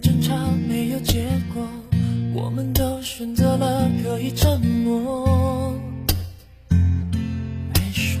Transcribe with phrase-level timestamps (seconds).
[0.00, 0.34] 争吵
[0.68, 1.66] 没有结果，
[2.34, 5.74] 我们都选择了可以沉默。
[6.70, 8.20] 没说，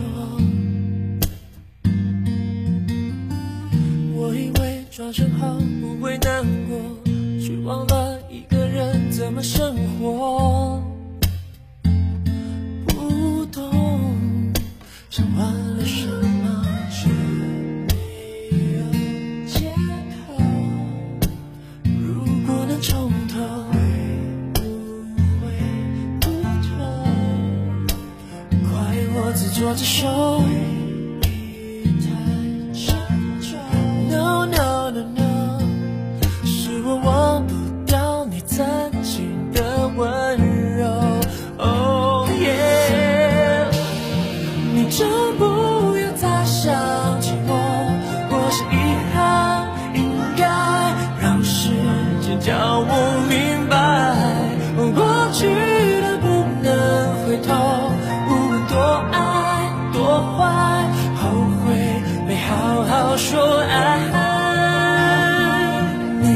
[4.14, 6.78] 我以为转身后不会难过，
[7.40, 10.82] 却忘了一个人怎么生活。
[12.86, 14.52] 不懂
[15.10, 15.46] 想换
[29.38, 30.42] 自作自受
[63.18, 63.98] 说爱。
[66.22, 66.26] 你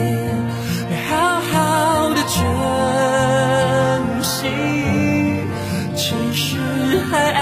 [1.08, 2.36] 好好的珍
[4.22, 4.50] 惜，
[5.94, 6.02] 其
[6.34, 6.58] 实
[7.08, 7.40] 还爱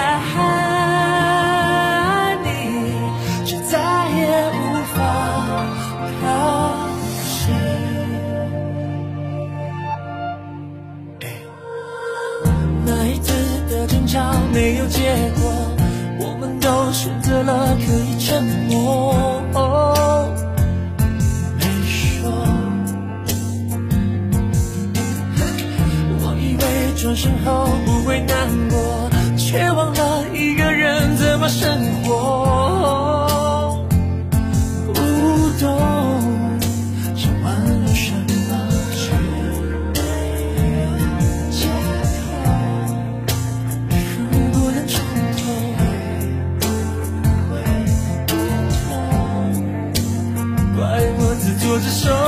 [2.43, 2.47] 你，
[3.45, 3.73] 却再
[4.09, 4.21] 也
[4.53, 4.57] 无
[4.93, 4.97] 法
[6.21, 6.23] 靠
[7.25, 7.49] 近。
[12.85, 13.33] 那一次
[13.69, 14.19] 的争吵
[14.53, 14.99] 没有结
[15.41, 15.41] 果，
[16.19, 17.75] 我们都选择了
[27.01, 31.67] 转身后不会难过，却忘了一个人怎么生
[32.03, 33.75] 活。
[34.93, 35.01] 不
[35.59, 35.65] 懂
[37.15, 38.51] 想挽留什么，
[38.93, 39.99] 却没
[40.83, 40.85] 有
[41.49, 41.65] 借
[42.21, 42.21] 口。
[44.29, 44.93] 如果能重
[45.37, 45.41] 头，
[50.77, 50.79] 怪
[51.17, 52.20] 我自作自受。